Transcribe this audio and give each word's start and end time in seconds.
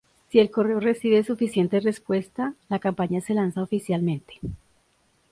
Si 0.29 0.39
el 0.39 0.49
correo 0.49 0.79
recibe 0.79 1.23
suficiente 1.23 1.79
respuesta, 1.79 2.55
la 2.69 2.79
campaña 2.79 3.21
se 3.21 3.35
lanza 3.35 3.61
oficialmente. 3.61 4.39